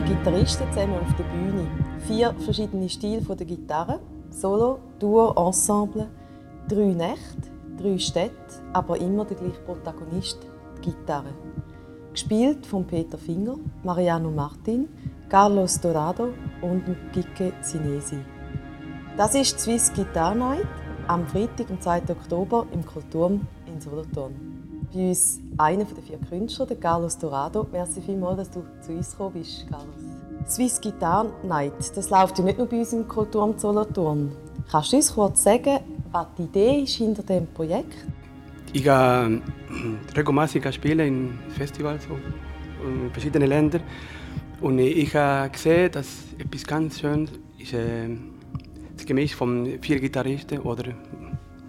[0.00, 1.66] Gitarristen zusammen auf der Bühne.
[2.06, 4.00] Vier verschiedene Stile von der Gitarre.
[4.30, 6.08] Solo, Duo, Ensemble.
[6.68, 8.32] Drei Nächte, drei Städte,
[8.72, 10.38] aber immer der gleiche Protagonist,
[10.78, 11.34] die Gitarre.
[12.12, 14.88] Gespielt von Peter Finger, Mariano Martin,
[15.28, 16.28] Carlos Dorado
[16.62, 18.18] und Kike Zinesi.
[19.16, 20.66] Das ist Swiss Guitar Night
[21.06, 22.02] am Freitag, am 2.
[22.10, 24.63] Oktober im Kulturm in Solothurn.
[24.94, 27.66] Bei uns einer der vier Künstler, der Carlos Dorado.
[27.72, 29.88] Merci vielmals, dass du zu uns gekommen bist, Carlos.
[30.48, 34.30] Swiss Guitar Night, das läuft ja nicht nur bei uns im Kulturm Solothurn.
[34.70, 35.80] Kannst du uns kurz sagen,
[36.12, 37.96] was die Idee ist hinter dem Projekt?
[38.72, 39.42] Ich gehe
[40.16, 43.82] regelmäßig spielen in Festivals in verschiedenen Ländern.
[44.60, 46.06] Und ich habe gesehen, dass
[46.38, 48.10] etwas ganz Schönes ist, äh,
[48.96, 50.84] das Gemisch von vier Gitarristen oder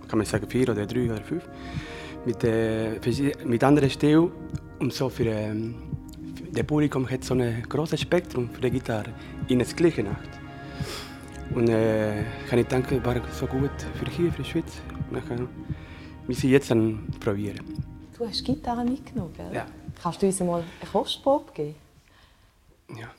[0.07, 1.43] kann man sagen vier oder drei oder fünf
[2.25, 2.99] mit, äh,
[3.45, 4.31] mit anderen Stilen
[4.79, 9.13] und so für, äh, für das Publikum hat so ein großes Spektrum für die Gitarre
[9.47, 10.29] in der gleichen Nacht.
[11.53, 14.81] Und äh, kann ich denken, war so gut für hier, für die Schweiz.
[15.27, 15.47] Kann,
[16.27, 17.59] wir sind jetzt an probieren.
[18.17, 19.53] Du hast Gitarre mitgenommen, gell?
[19.53, 19.65] Ja.
[20.01, 21.75] Kannst du uns mal eine Kostprobe geben?
[22.89, 23.09] Ja.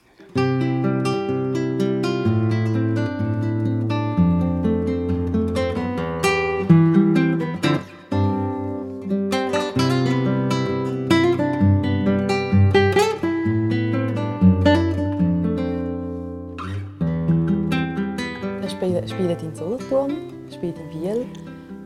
[18.80, 20.12] Er spielt in Solothurn,
[20.52, 21.26] spielt in Biel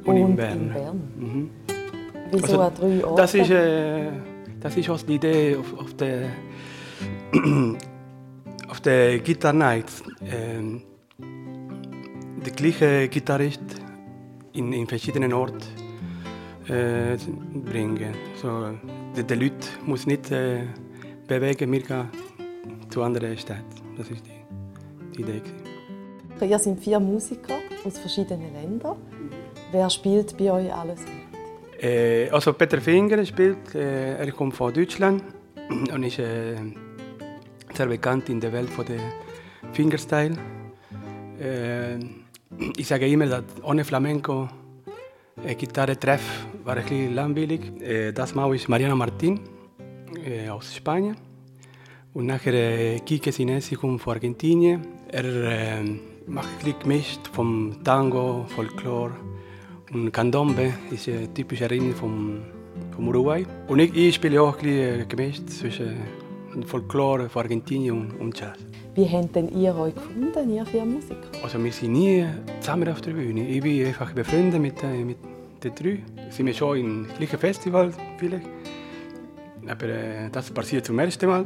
[0.05, 0.53] Und in und Bern.
[0.61, 1.01] in Bern.
[1.17, 1.51] Mhm.
[2.33, 3.17] Wieso Also, an drei Orten?
[3.17, 4.09] Das ist, äh,
[4.61, 6.31] das ist auch die Idee auf, auf der
[8.69, 9.87] auf der Guitar Night.
[10.31, 10.83] Ähm,
[12.45, 13.61] der gleiche Gitarrist
[14.53, 15.59] in, in verschiedenen Orten
[16.69, 17.17] äh,
[17.71, 18.15] bringen.
[18.41, 18.71] So,
[19.17, 20.63] die, die Leute muss nicht äh,
[21.29, 22.09] bewegen, wir gehen
[22.89, 23.65] zu anderen Städten.
[23.97, 25.43] Das ist die, die Idee.
[26.47, 28.97] Ihr seid vier Musiker aus verschiedenen Ländern.
[29.73, 31.31] Wer spielt bei euch alles mit?
[31.83, 35.23] Äh, also Peter Finger spielt, äh, er kommt von Deutschland
[35.95, 36.57] und ist äh,
[37.75, 39.01] sehr bekannt in der Welt von der
[39.73, 40.37] Fingerstyle.
[42.77, 44.47] Ich sage immer, dass ohne Flamenco
[45.43, 47.61] äh, Gitarre treff war ein bisschen langweilig.
[48.15, 49.41] Das Mal ist Mariana Martin
[50.51, 51.17] aus Spanien
[52.13, 54.87] und nachher Kike Sinesi kommt von Argentinien.
[55.09, 55.83] Er
[56.35, 59.13] bisschen gemischt vom Tango, Folklore
[59.93, 62.39] und Candombe ist eine typische Ritme vom,
[62.95, 63.45] vom Uruguay.
[63.67, 65.97] Und ich, ich spiele auch ein bisschen gemischt zwischen
[66.67, 68.59] Folklore von Argentinien und, und Jazz.
[68.95, 71.17] Wie habt denn ihr euch gefunden, ihr vier Musiker?
[71.43, 72.27] Also wir sind nie
[72.61, 73.49] zusammen auf der Bühne.
[73.49, 75.19] Ich bin einfach befreundet mit, äh, mit
[75.63, 75.99] den drei.
[76.31, 78.47] Sind wir schon im gleichen Festival vielleicht.
[79.67, 81.45] Aber äh, das passiert zum ersten Mal.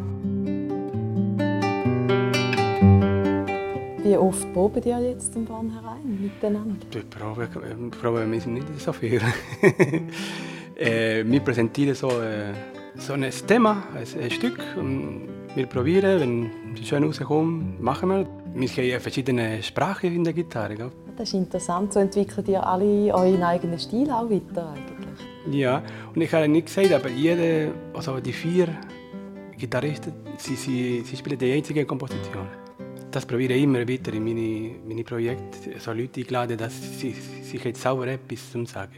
[4.04, 6.76] Wie oft probt ihr jetzt von vornherein miteinander?
[6.92, 9.19] Die Probe, äh, Probe wir sind nicht so viel.
[10.76, 12.53] äh, wir präsentieren so, äh,
[12.97, 14.59] so ein Thema, ein, ein Stück.
[14.76, 15.22] Und
[15.54, 18.26] wir probieren, wenn es schön rauskommt, machen wir.
[18.54, 20.75] Wir haben verschiedene Sprachen in der Gitarre.
[20.75, 20.91] Gell?
[21.16, 21.94] Das ist interessant.
[21.94, 25.59] So entwickelt ihr alle euren eigenen Stil auch weiter eigentlich.
[25.59, 25.82] Ja,
[26.14, 28.69] und ich habe nicht gesagt, aber jede, also die vier
[29.56, 32.63] Gitarristen, sie, sie, sie spielen die einzige Komposition.
[33.14, 37.62] Das probiere ich immer weiter in meine, meine Projekte, so Leute eingeladen, dass sie sich
[37.62, 38.97] jetzt sauber etwas zu sagen.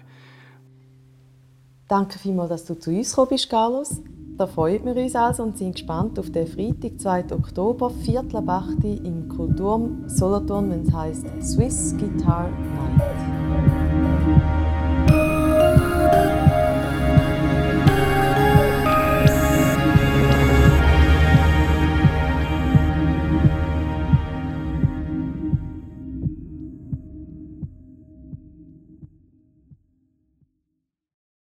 [1.87, 4.01] Danke vielmals, dass du zu uns gekommen bist, Carlos.
[4.39, 7.25] Da freuen wir uns also und sind gespannt auf den Freitag, 2.
[7.37, 13.36] Oktober, Viertel ab 8 Uhr im Kulturm Solothurn, wenn es heisst Swiss Guitar Night.